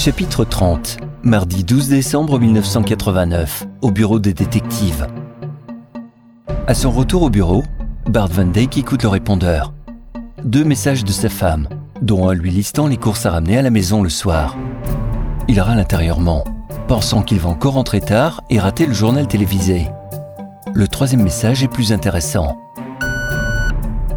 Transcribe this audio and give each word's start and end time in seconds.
Chapitre 0.00 0.44
30 0.44 0.98
Mardi 1.24 1.64
12 1.64 1.88
décembre 1.88 2.38
1989, 2.38 3.66
au 3.82 3.90
bureau 3.90 4.20
des 4.20 4.32
détectives. 4.32 5.08
À 6.68 6.74
son 6.74 6.92
retour 6.92 7.24
au 7.24 7.30
bureau, 7.30 7.64
Bart 8.06 8.28
Van 8.28 8.44
Dyke 8.44 8.78
écoute 8.78 9.02
le 9.02 9.08
répondeur. 9.08 9.74
Deux 10.44 10.62
messages 10.62 11.02
de 11.02 11.10
sa 11.10 11.28
femme, 11.28 11.68
dont 12.00 12.28
un 12.28 12.34
lui 12.34 12.52
listant 12.52 12.86
les 12.86 12.96
courses 12.96 13.26
à 13.26 13.32
ramener 13.32 13.58
à 13.58 13.62
la 13.62 13.70
maison 13.70 14.04
le 14.04 14.08
soir. 14.08 14.56
Il 15.48 15.60
râle 15.60 15.80
intérieurement, 15.80 16.44
pensant 16.86 17.22
qu'il 17.22 17.40
va 17.40 17.48
encore 17.48 17.74
rentrer 17.74 18.00
tard 18.00 18.40
et 18.50 18.60
rater 18.60 18.86
le 18.86 18.94
journal 18.94 19.26
télévisé. 19.26 19.88
Le 20.74 20.86
troisième 20.86 21.24
message 21.24 21.64
est 21.64 21.68
plus 21.68 21.92
intéressant. 21.92 22.56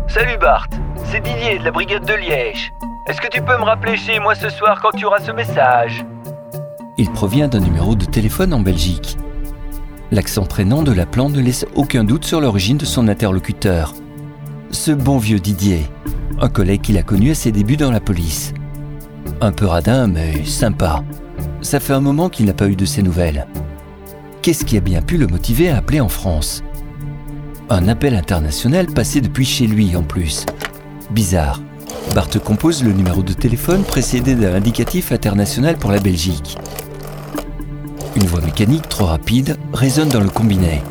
Salut 0.07 0.37
Bart, 0.39 0.67
c'est 1.05 1.23
Didier 1.23 1.57
de 1.57 1.63
la 1.63 1.71
brigade 1.71 2.05
de 2.05 2.13
Liège. 2.13 2.71
Est-ce 3.07 3.19
que 3.19 3.27
tu 3.29 3.41
peux 3.41 3.57
me 3.57 3.63
rappeler 3.63 3.97
chez 3.97 4.19
moi 4.19 4.35
ce 4.35 4.49
soir 4.49 4.79
quand 4.79 4.91
tu 4.95 5.05
auras 5.05 5.19
ce 5.19 5.31
message 5.31 6.05
Il 6.99 7.09
provient 7.11 7.47
d'un 7.47 7.59
numéro 7.59 7.95
de 7.95 8.05
téléphone 8.05 8.53
en 8.53 8.59
Belgique. 8.59 9.17
L'accent 10.11 10.45
traînant 10.45 10.83
de 10.83 10.91
l'appelant 10.91 11.29
ne 11.29 11.41
laisse 11.41 11.65
aucun 11.73 12.03
doute 12.03 12.25
sur 12.25 12.39
l'origine 12.39 12.77
de 12.77 12.85
son 12.85 13.07
interlocuteur. 13.07 13.95
Ce 14.69 14.91
bon 14.91 15.17
vieux 15.17 15.39
Didier, 15.39 15.87
un 16.39 16.47
collègue 16.47 16.81
qu'il 16.81 16.97
a 16.99 17.03
connu 17.03 17.31
à 17.31 17.35
ses 17.35 17.51
débuts 17.51 17.77
dans 17.77 17.91
la 17.91 17.99
police. 17.99 18.53
Un 19.41 19.51
peu 19.51 19.65
radin, 19.65 20.05
mais 20.05 20.45
sympa. 20.45 21.03
Ça 21.61 21.79
fait 21.79 21.93
un 21.93 22.01
moment 22.01 22.29
qu'il 22.29 22.45
n'a 22.45 22.53
pas 22.53 22.67
eu 22.67 22.75
de 22.75 22.85
ses 22.85 23.01
nouvelles. 23.01 23.47
Qu'est-ce 24.43 24.63
qui 24.63 24.77
a 24.77 24.81
bien 24.81 25.01
pu 25.01 25.17
le 25.17 25.25
motiver 25.27 25.69
à 25.69 25.77
appeler 25.77 26.01
en 26.01 26.09
France? 26.09 26.63
Un 27.69 27.87
appel 27.87 28.13
international 28.15 28.87
passé 28.87 29.21
depuis 29.21 29.45
chez 29.45 29.65
lui 29.65 29.95
en 29.95 30.03
plus. 30.03 30.45
Bizarre. 31.09 31.61
Bart 32.15 32.27
compose 32.43 32.83
le 32.83 32.91
numéro 32.91 33.21
de 33.21 33.31
téléphone 33.31 33.83
précédé 33.83 34.35
d'un 34.35 34.53
indicatif 34.53 35.11
international 35.11 35.77
pour 35.77 35.91
la 35.91 35.99
Belgique. 35.99 36.57
Une 38.15 38.25
voix 38.25 38.41
mécanique 38.41 38.89
trop 38.89 39.05
rapide 39.05 39.57
résonne 39.73 40.09
dans 40.09 40.19
le 40.19 40.29
combiné. 40.29 40.81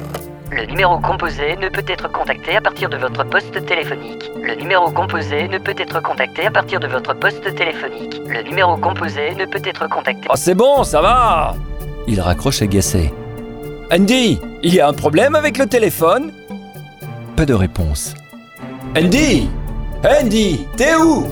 Le 0.51 0.65
numéro 0.67 0.99
composé 0.99 1.57
ne 1.57 1.69
peut 1.69 1.85
être 1.87 2.11
contacté 2.11 2.57
à 2.57 2.61
partir 2.61 2.89
de 2.89 2.97
votre 2.97 3.25
poste 3.25 3.65
téléphonique. 3.67 4.31
Le 4.43 4.55
numéro 4.55 4.91
composé 4.91 5.47
ne 5.47 5.59
peut 5.59 5.75
être 5.79 6.03
contacté 6.03 6.47
à 6.47 6.51
partir 6.51 6.81
de 6.81 6.87
votre 6.87 7.15
poste 7.15 7.55
téléphonique. 7.55 8.21
Le 8.27 8.43
numéro 8.43 8.77
composé 8.79 9.35
ne 9.39 9.45
peut 9.45 9.63
être 9.65 9.89
contacté. 9.89 10.27
Oh, 10.31 10.37
c'est 10.37 10.55
bon, 10.55 10.83
ça 10.85 11.03
va 11.03 11.55
Il 12.09 12.21
raccroche 12.21 12.63
agacé. 12.63 13.13
Andy, 13.93 14.41
il 14.63 14.75
y 14.75 14.81
a 14.81 14.89
un 14.89 14.93
problème 14.93 15.35
avec 15.35 15.59
le 15.59 15.67
téléphone? 15.67 16.33
Pas 17.37 17.45
de 17.45 17.55
réponse. 17.55 18.15
Andy 18.97 19.49
Andy, 20.03 20.67
t'es 20.79 20.95
où? 20.95 21.27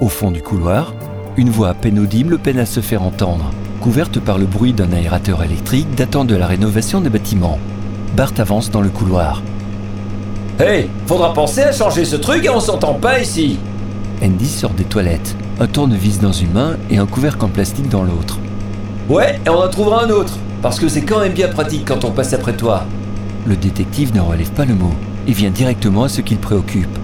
Au 0.00 0.08
fond 0.08 0.30
du 0.30 0.40
couloir, 0.40 0.94
une 1.36 1.50
voix 1.50 1.70
à 1.70 1.74
peine 1.74 1.98
audible 1.98 2.38
peine 2.38 2.60
à 2.60 2.64
se 2.64 2.78
faire 2.78 3.02
entendre, 3.02 3.50
couverte 3.80 4.20
par 4.20 4.38
le 4.38 4.46
bruit 4.46 4.72
d'un 4.72 4.92
aérateur 4.92 5.42
électrique 5.42 5.92
datant 5.96 6.24
de 6.24 6.36
la 6.36 6.46
rénovation 6.46 7.00
des 7.00 7.10
bâtiments. 7.10 7.58
Bart 8.16 8.32
avance 8.38 8.70
dans 8.70 8.82
le 8.82 8.88
couloir. 8.88 9.42
Hey, 10.60 10.88
faudra 11.08 11.34
penser 11.34 11.62
à 11.62 11.72
changer 11.72 12.04
ce 12.04 12.14
truc 12.14 12.44
et 12.44 12.50
on 12.50 12.60
s'entend 12.60 12.94
pas 12.94 13.18
ici 13.18 13.58
Andy 14.22 14.46
sort 14.46 14.70
des 14.70 14.84
toilettes, 14.84 15.34
un 15.58 15.66
tournevis 15.66 16.20
dans 16.20 16.30
une 16.30 16.52
main 16.52 16.76
et 16.88 16.98
un 16.98 17.06
couvercle 17.06 17.46
en 17.46 17.48
plastique 17.48 17.88
dans 17.88 18.04
l'autre. 18.04 18.38
Ouais, 19.08 19.40
et 19.44 19.48
on 19.48 19.58
en 19.58 19.68
trouvera 19.68 20.04
un 20.04 20.10
autre, 20.10 20.38
parce 20.62 20.78
que 20.78 20.86
c'est 20.86 21.02
quand 21.02 21.18
même 21.18 21.32
bien 21.32 21.48
pratique 21.48 21.84
quand 21.84 22.04
on 22.04 22.12
passe 22.12 22.32
après 22.32 22.56
toi. 22.56 22.84
Le 23.44 23.56
détective 23.56 24.14
ne 24.14 24.20
relève 24.20 24.52
pas 24.52 24.66
le 24.66 24.74
mot 24.74 24.94
et 25.26 25.32
vient 25.32 25.50
directement 25.50 26.04
à 26.04 26.08
ce 26.08 26.20
qu'il 26.20 26.38
préoccupe. 26.38 26.96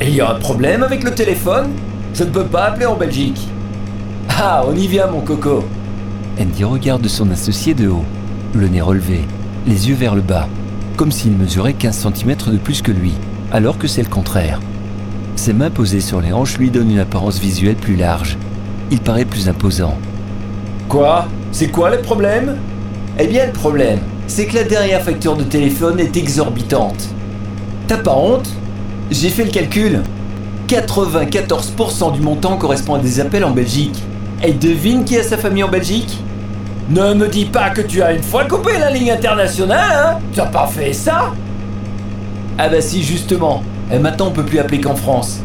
Et 0.00 0.08
il 0.08 0.14
y 0.14 0.20
a 0.20 0.30
un 0.30 0.38
problème 0.38 0.82
avec 0.82 1.02
le 1.04 1.14
téléphone? 1.14 1.70
Je 2.12 2.24
ne 2.24 2.30
peux 2.30 2.44
pas 2.44 2.66
appeler 2.66 2.86
en 2.86 2.96
Belgique. 2.96 3.48
Ah, 4.28 4.62
on 4.68 4.74
y 4.74 4.86
vient 4.86 5.06
mon 5.06 5.20
coco 5.20 5.64
Andy 6.38 6.64
regarde 6.64 7.06
son 7.08 7.30
associé 7.30 7.72
de 7.72 7.88
haut, 7.88 8.04
le 8.54 8.68
nez 8.68 8.82
relevé, 8.82 9.20
les 9.66 9.88
yeux 9.88 9.94
vers 9.94 10.14
le 10.14 10.20
bas, 10.20 10.48
comme 10.96 11.10
s'il 11.10 11.32
mesurait 11.32 11.72
15 11.72 12.08
cm 12.14 12.36
de 12.52 12.58
plus 12.58 12.82
que 12.82 12.92
lui, 12.92 13.12
alors 13.52 13.78
que 13.78 13.86
c'est 13.88 14.02
le 14.02 14.08
contraire. 14.10 14.60
Ses 15.34 15.54
mains 15.54 15.70
posées 15.70 16.02
sur 16.02 16.20
les 16.20 16.32
hanches 16.32 16.58
lui 16.58 16.70
donnent 16.70 16.90
une 16.90 16.98
apparence 16.98 17.38
visuelle 17.38 17.76
plus 17.76 17.96
large. 17.96 18.36
Il 18.90 19.00
paraît 19.00 19.24
plus 19.24 19.48
imposant. 19.48 19.96
Quoi? 20.88 21.26
C'est 21.52 21.68
quoi 21.68 21.88
le 21.88 22.02
problème? 22.02 22.56
Eh 23.18 23.26
bien 23.26 23.46
le 23.46 23.52
problème, 23.52 24.00
c'est 24.26 24.44
que 24.44 24.56
la 24.56 24.64
dernière 24.64 25.00
facture 25.00 25.36
de 25.36 25.44
téléphone 25.44 26.00
est 26.00 26.18
exorbitante. 26.18 27.08
T'as 27.88 27.96
pas 27.96 28.14
honte? 28.14 28.50
J'ai 29.10 29.30
fait 29.30 29.44
le 29.44 29.50
calcul. 29.50 30.02
94% 30.68 32.12
du 32.12 32.20
montant 32.20 32.56
correspond 32.56 32.94
à 32.94 32.98
des 32.98 33.20
appels 33.20 33.44
en 33.44 33.50
Belgique. 33.52 34.02
Et 34.42 34.52
devine 34.52 35.04
qui 35.04 35.16
a 35.16 35.22
sa 35.22 35.38
famille 35.38 35.62
en 35.62 35.68
Belgique? 35.68 36.18
Ne 36.90 37.14
me 37.14 37.28
dis 37.28 37.44
pas 37.46 37.70
que 37.70 37.80
tu 37.82 38.02
as 38.02 38.12
une 38.12 38.22
fois 38.22 38.44
coupé 38.44 38.78
la 38.78 38.90
ligne 38.90 39.10
internationale, 39.10 39.78
hein 40.14 40.18
Tu 40.32 40.40
as 40.40 40.46
pas 40.46 40.66
fait 40.66 40.92
ça 40.92 41.32
Ah 42.58 42.68
bah 42.68 42.80
si, 42.80 43.02
justement. 43.02 43.62
Et 43.92 43.98
maintenant 43.98 44.28
on 44.28 44.32
peut 44.32 44.44
plus 44.44 44.58
appeler 44.58 44.80
qu'en 44.80 44.94
France. 44.96 45.40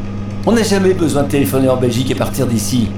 On 0.45 0.51
n'a 0.51 0.63
jamais 0.63 0.93
besoin 0.93 1.23
de 1.23 1.27
téléphoner 1.29 1.69
en 1.69 1.77
Belgique 1.77 2.09
et 2.11 2.15
partir 2.15 2.47
d'ici. 2.47 2.89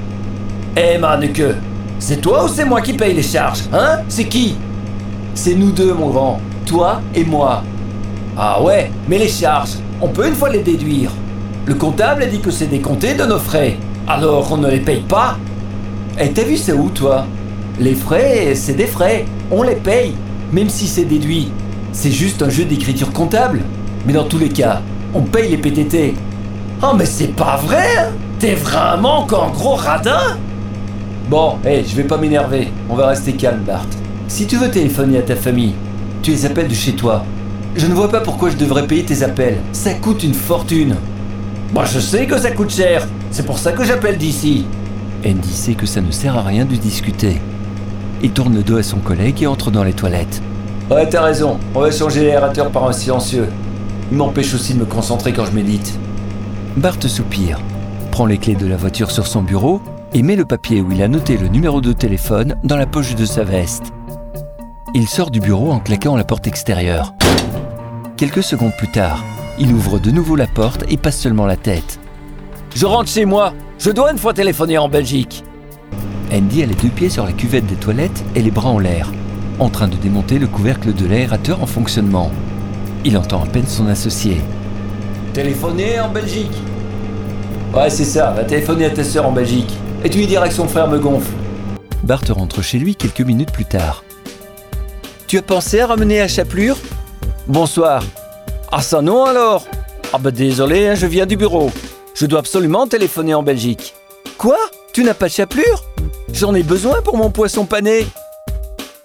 Eh 0.78 0.98
Manneke, 0.98 1.56
c'est 2.00 2.22
toi 2.22 2.46
ou 2.46 2.48
c'est 2.48 2.66
moi 2.66 2.82
qui 2.82 2.94
paye 2.94 3.14
les 3.14 3.24
charges, 3.24 3.64
hein? 3.74 4.00
C'est 4.08 4.26
qui? 4.26 4.56
C'est 5.36 5.56
nous 5.56 5.72
deux, 5.72 5.94
mon 5.94 6.10
grand. 6.10 6.40
Toi 6.66 7.02
et 7.14 7.26
moi. 7.26 7.64
Ah 8.38 8.62
ouais, 8.62 8.92
mais 9.08 9.18
les 9.18 9.28
charges, 9.28 9.76
on 10.04 10.10
peut 10.10 10.28
une 10.28 10.36
fois 10.36 10.50
les 10.50 10.60
déduire. 10.60 11.12
Le 11.66 11.76
comptable 11.76 12.24
a 12.24 12.26
dit 12.26 12.42
que 12.42 12.52
c'est 12.52 12.68
décompté 12.68 13.14
de 13.14 13.24
nos 13.24 13.40
frais. 13.40 13.78
Alors 14.06 14.52
on 14.52 14.58
ne 14.58 14.70
les 14.70 14.82
paye 14.82 15.00
pas. 15.00 15.38
Et 16.20 16.30
t'as 16.32 16.44
vu 16.44 16.58
ça 16.58 16.76
où, 16.76 16.90
toi? 16.90 17.26
Les 17.80 17.96
frais, 17.96 18.54
c'est 18.54 18.74
des 18.74 18.86
frais. 18.86 19.24
On 19.50 19.64
les 19.64 19.78
paye, 19.78 20.14
même 20.52 20.68
si 20.68 20.88
c'est 20.88 21.06
déduit. 21.06 21.52
C'est 21.94 22.12
juste 22.12 22.42
un 22.42 22.50
jeu 22.50 22.66
d'écriture 22.66 23.14
comptable. 23.14 23.62
Mais 24.06 24.12
dans 24.12 24.26
tous 24.26 24.38
les 24.38 24.50
cas, 24.50 24.82
on 25.14 25.22
paye 25.22 25.50
les 25.50 25.58
PTT. 25.58 26.16
Oh, 26.84 26.94
mais 26.98 27.06
c'est 27.06 27.34
pas 27.34 27.56
vrai 27.56 27.88
hein? 27.98 28.10
T'es 28.40 28.56
vraiment 28.56 29.26
qu'un 29.26 29.52
gros 29.54 29.76
radin? 29.76 30.38
Bon, 31.30 31.56
hé, 31.66 31.82
je 31.88 31.96
vais 31.96 32.04
pas 32.04 32.18
m'énerver. 32.18 32.68
On 32.90 32.96
va 32.96 33.08
rester 33.08 33.32
calme, 33.32 33.62
Bart. 33.66 33.88
Si 34.28 34.48
tu 34.48 34.58
veux 34.58 34.70
téléphoner 34.70 35.20
à 35.20 35.22
ta 35.22 35.38
famille, 35.38 35.76
tu 36.22 36.32
les 36.32 36.46
appelles 36.46 36.68
de 36.68 36.74
chez 36.74 36.92
toi. 36.92 37.24
Je 37.76 37.88
ne 37.88 37.94
vois 37.94 38.10
pas 38.10 38.22
pourquoi 38.22 38.52
je 38.52 38.58
devrais 38.58 38.86
payer 38.86 39.04
tes 39.04 39.24
appels. 39.24 39.58
Ça 39.72 39.96
coûte 39.96 40.24
une 40.24 40.36
fortune. 40.36 40.96
Moi, 41.74 41.86
je 41.86 42.00
sais 42.00 42.28
que 42.28 42.38
ça 42.38 42.52
coûte 42.52 42.70
cher. 42.70 43.08
C'est 43.32 43.46
pour 43.46 43.58
ça 43.58 43.72
que 43.72 43.84
j'appelle 43.84 44.18
d'ici. 44.18 44.66
Andy 45.26 45.54
sait 45.54 45.74
que 45.74 45.88
ça 45.88 46.02
ne 46.02 46.12
sert 46.12 46.38
à 46.38 46.44
rien 46.44 46.66
de 46.66 46.76
discuter. 46.76 47.42
Il 48.22 48.32
tourne 48.32 48.54
le 48.54 48.62
dos 48.62 48.78
à 48.78 48.84
son 48.84 49.00
collègue 49.00 49.42
et 49.42 49.48
entre 49.48 49.72
dans 49.72 49.84
les 49.84 49.94
toilettes. 49.94 50.42
Ouais, 50.92 51.10
t'as 51.10 51.24
raison. 51.24 51.58
On 51.74 51.80
va 51.80 51.90
changer 51.90 52.26
l'aérateur 52.26 52.70
par 52.70 52.88
un 52.88 52.94
silencieux. 52.94 53.48
Il 54.12 54.18
m'empêche 54.18 54.54
aussi 54.54 54.76
de 54.76 54.80
me 54.80 54.86
concentrer 54.86 55.34
quand 55.34 55.46
je 55.46 55.52
médite. 55.52 55.98
Bart 56.78 57.02
soupire, 57.02 57.60
prend 58.12 58.28
les 58.28 58.38
clés 58.38 58.56
de 58.56 58.68
la 58.68 58.78
voiture 58.78 59.10
sur 59.10 59.26
son 59.26 59.42
bureau 59.42 59.82
et 60.14 60.22
met 60.22 60.36
le 60.36 60.46
papier 60.46 60.82
où 60.82 60.92
il 60.92 61.02
a 61.02 61.08
noté 61.08 61.38
le 61.38 61.48
numéro 61.48 61.82
de 61.82 61.94
téléphone 61.94 62.56
dans 62.64 62.78
la 62.78 62.86
poche 62.86 63.16
de 63.16 63.26
sa 63.26 63.44
veste. 63.44 63.94
Il 64.94 65.08
sort 65.08 65.32
du 65.32 65.40
bureau 65.40 65.72
en 65.72 65.80
claquant 65.80 66.16
la 66.16 66.24
porte 66.24 66.46
extérieure. 66.46 67.14
Quelques 68.24 68.44
secondes 68.44 68.72
plus 68.78 68.88
tard, 68.88 69.22
il 69.60 69.74
ouvre 69.74 70.00
de 70.00 70.10
nouveau 70.10 70.38
la 70.38 70.48
porte 70.48 70.86
et 70.88 70.96
passe 70.96 71.20
seulement 71.20 71.46
la 71.46 71.58
tête. 71.58 72.00
Je 72.74 72.86
rentre 72.86 73.10
chez 73.10 73.26
moi. 73.26 73.54
Je 73.78 73.92
dois 73.92 74.14
une 74.14 74.18
fois 74.18 74.34
téléphoner 74.34 74.78
en 74.78 74.88
Belgique. 74.88 75.44
Andy 76.32 76.64
a 76.64 76.68
les 76.68 76.74
deux 76.74 76.88
pieds 76.88 77.10
sur 77.10 77.26
la 77.26 77.34
cuvette 77.34 77.66
des 77.66 77.76
toilettes 77.76 78.24
et 78.34 78.42
les 78.42 78.50
bras 78.50 78.70
en 78.70 78.80
l'air, 78.80 79.12
en 79.60 79.68
train 79.68 79.90
de 79.90 79.98
démonter 79.98 80.40
le 80.40 80.48
couvercle 80.48 80.94
de 80.94 81.06
l'aérateur 81.06 81.62
en 81.62 81.66
fonctionnement. 81.66 82.32
Il 83.04 83.18
entend 83.18 83.44
à 83.44 83.46
peine 83.46 83.68
son 83.68 83.88
associé. 83.88 84.38
Téléphoner 85.34 86.00
en 86.00 86.08
Belgique 86.08 86.56
Ouais, 87.76 87.90
c'est 87.90 88.06
ça. 88.06 88.32
Va 88.32 88.46
téléphoner 88.46 88.86
à 88.86 88.92
ta 88.92 89.04
sœur 89.04 89.28
en 89.28 89.34
Belgique. 89.34 89.74
Et 90.06 90.10
tu 90.10 90.20
lui 90.20 90.28
diras 90.28 90.48
que 90.48 90.54
son 90.54 90.70
frère 90.70 90.88
me 90.88 90.98
gonfle. 90.98 91.34
Bart 92.04 92.24
rentre 92.30 92.62
chez 92.62 92.80
lui 92.80 92.96
quelques 92.96 93.20
minutes 93.20 93.52
plus 93.52 93.66
tard. 93.66 94.06
Tu 95.28 95.38
as 95.40 95.42
pensé 95.42 95.82
à 95.82 95.88
ramener 95.88 96.22
à 96.22 96.30
Chapelure 96.30 96.78
Bonsoir. 97.48 98.04
Ah 98.72 98.82
ça 98.82 99.02
non 99.02 99.26
alors 99.26 99.66
Ah 100.14 100.18
bah 100.18 100.32
désolé, 100.32 100.88
hein, 100.88 100.96
je 100.96 101.06
viens 101.06 101.26
du 101.26 101.36
bureau. 101.36 101.72
Je 102.16 102.26
dois 102.26 102.40
absolument 102.40 102.88
téléphoner 102.88 103.34
en 103.34 103.44
Belgique. 103.44 103.94
Quoi? 104.38 104.58
Tu 104.94 105.04
n'as 105.04 105.14
pas 105.14 105.28
de 105.28 105.34
chapelure? 105.34 105.84
J'en 106.32 106.56
ai 106.56 106.64
besoin 106.64 107.02
pour 107.02 107.18
mon 107.18 107.30
poisson 107.30 107.66
pané. 107.66 108.08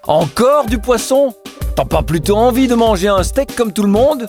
Encore 0.07 0.67
du 0.67 0.79
poisson? 0.79 1.35
T'as 1.75 1.85
pas 1.85 2.03
plutôt 2.03 2.37
envie 2.37 2.69
de 2.69 2.75
manger 2.75 3.09
un 3.09 3.23
steak 3.23 3.57
comme 3.57 3.73
tout 3.73 3.83
le 3.83 3.89
monde? 3.89 4.27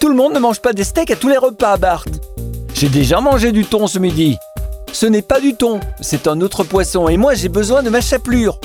Tout 0.00 0.08
le 0.08 0.14
monde 0.14 0.32
ne 0.32 0.38
mange 0.38 0.60
pas 0.60 0.72
des 0.72 0.84
steaks 0.84 1.10
à 1.10 1.16
tous 1.16 1.28
les 1.28 1.36
repas, 1.36 1.76
Bart. 1.76 2.04
J'ai 2.74 2.88
déjà 2.88 3.20
mangé 3.20 3.52
du 3.52 3.64
thon 3.64 3.86
ce 3.86 3.98
midi. 3.98 4.36
Ce 4.92 5.06
n'est 5.06 5.22
pas 5.22 5.40
du 5.40 5.54
thon, 5.54 5.80
c'est 6.00 6.26
un 6.26 6.40
autre 6.40 6.64
poisson 6.64 7.08
et 7.08 7.16
moi 7.16 7.34
j'ai 7.34 7.48
besoin 7.48 7.82
de 7.82 7.90
ma 7.90 8.00
chapelure. 8.00 8.58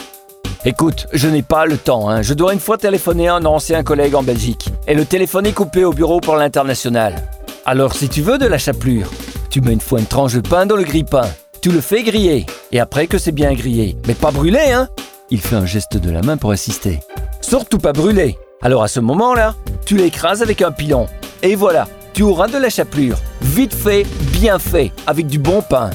Écoute, 0.67 1.07
je 1.13 1.29
n'ai 1.29 1.43
pas 1.43 1.65
le 1.65 1.77
temps, 1.77 2.09
hein. 2.09 2.21
je 2.21 2.33
dois 2.33 2.51
une 2.51 2.59
fois 2.59 2.77
téléphoner 2.77 3.29
à 3.29 3.35
un 3.35 3.45
ancien 3.45 3.83
collègue 3.83 4.15
en 4.15 4.21
Belgique 4.21 4.67
et 4.85 4.95
le 4.95 5.05
téléphone 5.05 5.45
est 5.45 5.53
coupé 5.53 5.85
au 5.85 5.93
bureau 5.93 6.19
pour 6.19 6.35
l'international. 6.35 7.29
Alors 7.65 7.93
si 7.93 8.09
tu 8.09 8.21
veux 8.21 8.37
de 8.37 8.47
la 8.47 8.57
chapelure, 8.57 9.09
tu 9.49 9.61
mets 9.61 9.71
une 9.71 9.79
fois 9.79 10.01
une 10.01 10.05
tranche 10.05 10.33
de 10.33 10.41
pain 10.41 10.65
dans 10.65 10.75
le 10.75 10.83
grille-pain 10.83 11.29
Tu 11.61 11.71
le 11.71 11.79
fais 11.79 12.03
griller. 12.03 12.45
Et 12.73 12.81
après 12.81 13.07
que 13.07 13.17
c'est 13.17 13.31
bien 13.31 13.53
grillé. 13.53 13.95
Mais 14.07 14.13
pas 14.13 14.31
brûlé, 14.31 14.59
hein 14.59 14.89
Il 15.29 15.39
fait 15.39 15.55
un 15.55 15.65
geste 15.65 15.95
de 15.95 16.11
la 16.11 16.21
main 16.21 16.35
pour 16.35 16.51
assister. 16.51 16.99
Surtout 17.39 17.77
pas 17.77 17.93
brûlé. 17.93 18.37
Alors 18.61 18.83
à 18.83 18.89
ce 18.89 18.99
moment-là, 18.99 19.55
tu 19.85 19.95
l'écrases 19.95 20.41
avec 20.41 20.61
un 20.61 20.73
pilon. 20.73 21.07
Et 21.43 21.55
voilà, 21.55 21.87
tu 22.11 22.23
auras 22.23 22.49
de 22.49 22.57
la 22.57 22.69
chapelure. 22.69 23.19
Vite 23.41 23.73
fait, 23.73 24.05
bien 24.33 24.59
fait, 24.59 24.91
avec 25.05 25.27
du 25.27 25.39
bon 25.39 25.61
pain. 25.61 25.91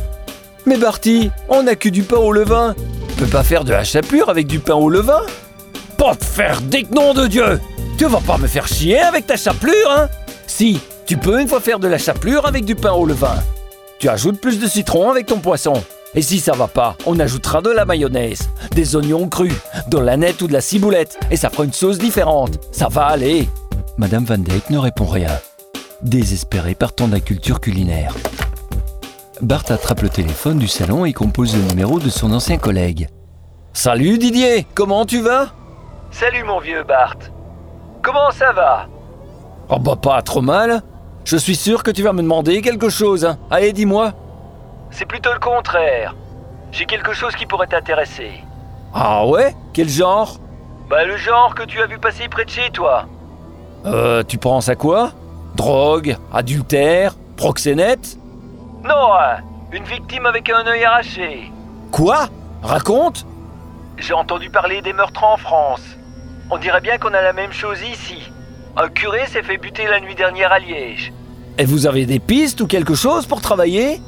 Mais 0.64 0.78
Barty, 0.78 1.30
on 1.50 1.64
n'a 1.64 1.74
que 1.76 1.90
du 1.90 2.04
pain 2.04 2.16
au 2.16 2.32
levain. 2.32 2.74
Tu 3.12 3.24
peux 3.24 3.30
pas 3.30 3.42
faire 3.44 3.62
de 3.62 3.72
la 3.72 3.84
chapelure 3.84 4.30
avec 4.30 4.46
du 4.46 4.58
pain 4.58 4.74
au 4.74 4.88
levain 4.88 5.20
Pas 5.98 6.16
te 6.16 6.24
faire 6.24 6.62
des 6.62 6.86
noms 6.90 7.12
de 7.12 7.26
Dieu 7.26 7.60
Tu 7.98 8.06
vas 8.06 8.20
pas 8.20 8.38
me 8.38 8.46
faire 8.46 8.66
chier 8.66 9.00
avec 9.00 9.26
ta 9.26 9.36
chapelure, 9.36 9.90
hein 9.90 10.08
Si, 10.46 10.80
tu 11.06 11.18
peux 11.18 11.38
une 11.40 11.46
fois 11.46 11.60
faire 11.60 11.78
de 11.78 11.88
la 11.88 11.98
chapelure 11.98 12.46
avec 12.46 12.64
du 12.64 12.74
pain 12.74 12.92
au 12.92 13.04
levain. 13.04 13.36
Tu 13.98 14.08
ajoutes 14.08 14.40
plus 14.40 14.58
de 14.58 14.66
citron 14.66 15.10
avec 15.10 15.26
ton 15.26 15.38
poisson. 15.38 15.74
Et 16.14 16.22
si 16.22 16.40
ça 16.40 16.52
va 16.52 16.68
pas, 16.68 16.96
on 17.04 17.20
ajoutera 17.20 17.60
de 17.60 17.70
la 17.70 17.84
mayonnaise, 17.84 18.48
des 18.72 18.96
oignons 18.96 19.28
crus, 19.28 19.54
de 19.88 19.98
la 19.98 20.16
nette 20.16 20.40
ou 20.40 20.46
de 20.46 20.52
la 20.54 20.60
ciboulette, 20.62 21.18
et 21.30 21.36
ça 21.36 21.50
fera 21.50 21.64
une 21.64 21.72
sauce 21.72 21.98
différente. 21.98 22.58
Ça 22.72 22.88
va 22.88 23.06
aller. 23.06 23.48
Madame 23.98 24.24
Van 24.24 24.38
Dijk 24.38 24.70
ne 24.70 24.78
répond 24.78 25.06
rien, 25.06 25.30
désespérée 26.02 26.74
par 26.74 26.94
tant 26.94 27.10
culture 27.20 27.60
culinaire. 27.60 28.14
Bart 29.42 29.64
attrape 29.70 30.02
le 30.02 30.08
téléphone 30.08 30.58
du 30.58 30.68
salon 30.68 31.04
et 31.04 31.12
compose 31.12 31.56
le 31.56 31.62
numéro 31.62 31.98
de 31.98 32.08
son 32.10 32.32
ancien 32.32 32.58
collègue. 32.58 33.08
Salut 33.72 34.16
Didier, 34.16 34.68
comment 34.72 35.04
tu 35.04 35.20
vas? 35.20 35.48
Salut 36.12 36.44
mon 36.44 36.60
vieux 36.60 36.84
Bart. 36.84 37.16
Comment 38.02 38.30
ça 38.30 38.52
va? 38.52 38.86
Oh 39.68 39.80
bah 39.80 39.96
pas 40.00 40.22
trop 40.22 40.42
mal. 40.42 40.82
Je 41.24 41.36
suis 41.36 41.56
sûr 41.56 41.82
que 41.82 41.90
tu 41.90 42.04
vas 42.04 42.12
me 42.12 42.22
demander 42.22 42.60
quelque 42.60 42.88
chose. 42.88 43.24
Hein. 43.24 43.36
Allez, 43.50 43.72
dis-moi. 43.72 44.12
C'est 44.92 45.06
plutôt 45.06 45.32
le 45.32 45.40
contraire. 45.40 46.14
J'ai 46.70 46.84
quelque 46.84 47.12
chose 47.12 47.34
qui 47.34 47.46
pourrait 47.46 47.66
t'intéresser. 47.66 48.30
Ah 48.94 49.26
ouais? 49.26 49.56
Quel 49.72 49.88
genre? 49.88 50.38
Bah 50.88 51.04
le 51.04 51.16
genre 51.16 51.52
que 51.56 51.64
tu 51.64 51.80
as 51.80 51.86
vu 51.86 51.98
passer 51.98 52.28
près 52.28 52.44
de 52.44 52.50
chez 52.50 52.70
toi. 52.70 53.06
Euh, 53.86 54.22
tu 54.22 54.38
penses 54.38 54.68
à 54.68 54.76
quoi? 54.76 55.10
Drogue, 55.56 56.16
adultère, 56.32 57.16
proxénète? 57.36 58.18
Non, 58.84 59.14
hein. 59.14 59.38
une 59.72 59.84
victime 59.84 60.26
avec 60.26 60.50
un 60.50 60.66
œil 60.66 60.84
arraché. 60.84 61.52
Quoi? 61.90 62.26
Raconte 62.62 63.26
J'ai 63.98 64.14
entendu 64.14 64.50
parler 64.50 64.82
des 64.82 64.92
meurtres 64.92 65.24
en 65.24 65.36
France. 65.36 65.82
On 66.50 66.58
dirait 66.58 66.80
bien 66.80 66.98
qu'on 66.98 67.14
a 67.14 67.22
la 67.22 67.32
même 67.32 67.52
chose 67.52 67.80
ici. 67.82 68.30
Un 68.76 68.88
curé 68.88 69.26
s'est 69.26 69.42
fait 69.42 69.58
buter 69.58 69.86
la 69.86 70.00
nuit 70.00 70.14
dernière 70.14 70.52
à 70.52 70.58
Liège. 70.58 71.12
Et 71.58 71.64
vous 71.64 71.86
avez 71.86 72.06
des 72.06 72.18
pistes 72.18 72.60
ou 72.60 72.66
quelque 72.66 72.94
chose 72.94 73.26
pour 73.26 73.40
travailler? 73.40 74.00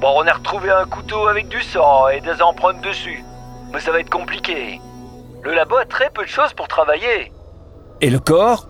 Bon, 0.00 0.12
on 0.16 0.26
a 0.26 0.32
retrouvé 0.32 0.70
un 0.70 0.84
couteau 0.84 1.26
avec 1.28 1.48
du 1.48 1.62
sang 1.62 2.08
et 2.08 2.20
des 2.20 2.42
empreintes 2.42 2.82
dessus. 2.82 3.24
Mais 3.72 3.80
ça 3.80 3.90
va 3.90 4.00
être 4.00 4.10
compliqué. 4.10 4.80
Le 5.42 5.54
labo 5.54 5.76
a 5.76 5.86
très 5.86 6.10
peu 6.10 6.22
de 6.22 6.28
choses 6.28 6.52
pour 6.52 6.68
travailler. 6.68 7.32
Et 8.00 8.10
le 8.10 8.18
corps? 8.18 8.68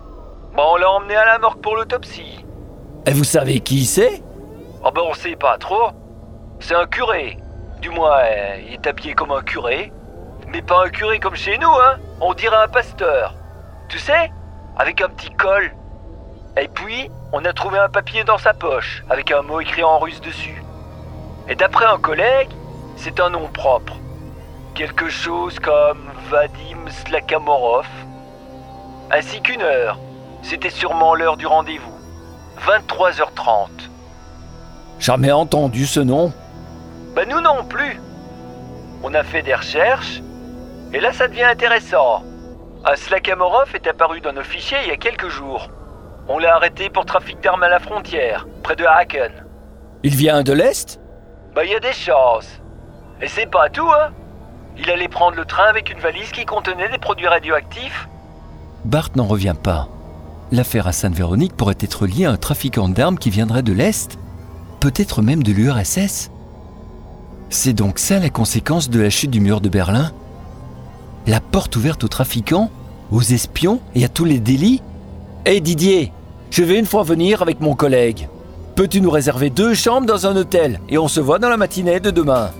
Bon, 0.55 0.63
on 0.73 0.75
l'a 0.77 0.89
emmené 0.89 1.15
à 1.15 1.25
la 1.25 1.39
morgue 1.39 1.61
pour 1.61 1.75
l'autopsie. 1.75 2.45
Et 3.05 3.11
vous 3.11 3.23
savez 3.23 3.59
qui 3.59 3.85
c'est? 3.85 4.23
Oh 4.87 4.91
ben 4.91 5.01
on 5.03 5.15
sait 5.15 5.35
pas 5.35 5.57
trop. 5.57 5.89
C'est 6.59 6.75
un 6.75 6.85
curé. 6.85 7.39
Du 7.81 7.89
moins, 7.89 8.19
euh, 8.19 8.57
il 8.67 8.73
est 8.73 8.85
habillé 8.85 9.15
comme 9.15 9.31
un 9.31 9.41
curé. 9.41 9.91
Mais 10.49 10.61
pas 10.61 10.85
un 10.85 10.89
curé 10.89 11.19
comme 11.19 11.35
chez 11.35 11.57
nous, 11.57 11.71
hein. 11.71 11.97
On 12.21 12.35
dirait 12.35 12.55
un 12.55 12.67
pasteur. 12.67 13.33
Tu 13.89 13.97
sais 13.97 14.31
Avec 14.77 15.01
un 15.01 15.09
petit 15.09 15.31
col. 15.31 15.73
Et 16.55 16.67
puis, 16.67 17.09
on 17.33 17.43
a 17.45 17.51
trouvé 17.51 17.79
un 17.79 17.89
papier 17.89 18.23
dans 18.25 18.37
sa 18.37 18.53
poche, 18.53 19.03
avec 19.09 19.31
un 19.31 19.41
mot 19.41 19.59
écrit 19.59 19.83
en 19.83 19.97
russe 19.97 20.21
dessus. 20.21 20.63
Et 21.47 21.55
d'après 21.55 21.85
un 21.85 21.97
collègue, 21.97 22.51
c'est 22.95 23.19
un 23.19 23.31
nom 23.31 23.47
propre. 23.47 23.93
Quelque 24.75 25.09
chose 25.09 25.57
comme 25.57 26.11
Vadim 26.29 26.87
Slakamorov. 26.89 27.87
Ainsi 29.09 29.41
qu'une 29.41 29.63
heure. 29.63 29.97
C'était 30.43 30.69
sûrement 30.69 31.15
l'heure 31.15 31.37
du 31.37 31.47
rendez-vous. 31.47 31.97
23h30. 32.67 33.94
Jamais 34.99 35.31
entendu 35.31 35.85
ce 35.85 35.99
nom. 35.99 36.31
Ben 37.15 37.27
nous 37.29 37.41
non 37.41 37.63
plus. 37.63 37.99
On 39.03 39.13
a 39.13 39.23
fait 39.23 39.41
des 39.41 39.53
recherches, 39.53 40.21
et 40.93 40.99
là 40.99 41.13
ça 41.13 41.27
devient 41.27 41.43
intéressant. 41.43 42.23
Un 42.85 42.93
est 42.93 43.87
apparu 43.87 44.21
dans 44.21 44.33
nos 44.33 44.43
fichiers 44.43 44.77
il 44.83 44.89
y 44.89 44.91
a 44.91 44.97
quelques 44.97 45.29
jours. 45.29 45.69
On 46.27 46.39
l'a 46.39 46.55
arrêté 46.55 46.89
pour 46.89 47.05
trafic 47.05 47.39
d'armes 47.41 47.63
à 47.63 47.69
la 47.69 47.79
frontière, 47.79 48.47
près 48.63 48.75
de 48.75 48.85
Haken. 48.85 49.31
Il 50.03 50.15
vient 50.15 50.43
de 50.43 50.53
l'Est? 50.53 50.99
Bah 51.55 51.63
il 51.65 51.71
y 51.71 51.75
a 51.75 51.79
des 51.79 51.93
chances. 51.93 52.61
Et 53.21 53.27
c'est 53.27 53.49
pas 53.49 53.69
tout, 53.69 53.87
hein 53.87 54.11
Il 54.77 54.89
allait 54.91 55.07
prendre 55.07 55.35
le 55.35 55.45
train 55.45 55.65
avec 55.65 55.91
une 55.91 55.99
valise 55.99 56.31
qui 56.31 56.45
contenait 56.45 56.89
des 56.89 56.97
produits 56.97 57.27
radioactifs. 57.27 58.07
Bart 58.83 59.09
n'en 59.15 59.25
revient 59.25 59.55
pas. 59.61 59.87
L'affaire 60.51 60.87
à 60.87 60.91
Sainte-Véronique 60.91 61.55
pourrait 61.55 61.77
être 61.79 62.05
liée 62.05 62.25
à 62.25 62.31
un 62.31 62.37
trafiquant 62.37 62.87
d'armes 62.87 63.17
qui 63.17 63.29
viendrait 63.29 63.63
de 63.63 63.73
l'Est 63.73 64.19
Peut-être 64.85 65.23
même 65.23 65.41
de 65.41 65.51
l'URSS 65.51 66.29
C'est 67.49 67.73
donc 67.73 67.97
ça 67.97 68.19
la 68.19 68.29
conséquence 68.29 68.87
de 68.87 68.99
la 68.99 69.09
chute 69.09 69.31
du 69.31 69.39
mur 69.39 69.59
de 69.59 69.67
Berlin 69.67 70.11
La 71.25 71.39
porte 71.39 71.75
ouverte 71.75 72.03
aux 72.03 72.07
trafiquants, 72.07 72.69
aux 73.09 73.23
espions 73.23 73.79
et 73.95 74.05
à 74.05 74.09
tous 74.09 74.25
les 74.25 74.37
délits 74.37 74.83
Hé 75.47 75.59
Didier, 75.59 76.11
je 76.51 76.61
vais 76.61 76.77
une 76.77 76.85
fois 76.85 77.01
venir 77.01 77.41
avec 77.41 77.61
mon 77.61 77.73
collègue. 77.73 78.29
Peux-tu 78.75 79.01
nous 79.01 79.09
réserver 79.09 79.49
deux 79.49 79.73
chambres 79.73 80.05
dans 80.05 80.27
un 80.27 80.35
hôtel 80.35 80.79
et 80.87 80.99
on 80.99 81.07
se 81.07 81.19
voit 81.19 81.39
dans 81.39 81.49
la 81.49 81.57
matinée 81.57 81.99
de 81.99 82.11
demain? 82.11 82.51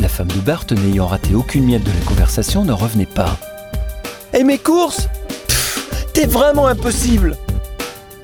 La 0.00 0.08
femme 0.08 0.32
de 0.32 0.40
Bart, 0.40 0.64
n'ayant 0.72 1.06
raté 1.06 1.36
aucune 1.36 1.66
miette 1.66 1.84
de 1.84 1.92
la 1.96 2.04
conversation, 2.04 2.64
ne 2.64 2.72
revenait 2.72 3.06
pas. 3.06 3.38
Et 4.36 4.42
mes 4.42 4.58
courses 4.58 5.08
T'es 6.14 6.26
vraiment 6.26 6.66
impossible 6.66 7.36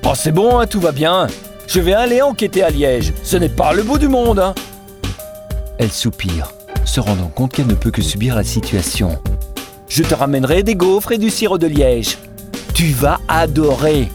Oh 0.03 0.15
c'est 0.15 0.33
bon, 0.33 0.59
hein, 0.59 0.67
tout 0.67 0.81
va 0.81 0.91
bien. 0.91 1.27
Je 1.73 1.79
vais 1.79 1.93
aller 1.93 2.21
enquêter 2.21 2.63
à 2.63 2.69
Liège. 2.69 3.13
Ce 3.23 3.37
n'est 3.37 3.47
pas 3.47 3.71
le 3.71 3.83
bout 3.83 3.97
du 3.97 4.09
monde. 4.09 4.39
Hein. 4.39 4.53
Elle 5.77 5.89
soupire, 5.89 6.51
se 6.83 6.99
rendant 6.99 7.29
compte 7.29 7.53
qu'elle 7.53 7.67
ne 7.67 7.75
peut 7.75 7.91
que 7.91 8.01
subir 8.01 8.35
la 8.35 8.43
situation. 8.43 9.17
Je 9.87 10.03
te 10.03 10.13
ramènerai 10.13 10.63
des 10.63 10.75
gaufres 10.75 11.13
et 11.13 11.17
du 11.17 11.29
sirop 11.29 11.57
de 11.57 11.67
Liège. 11.67 12.17
Tu 12.73 12.87
vas 12.87 13.21
adorer. 13.29 14.09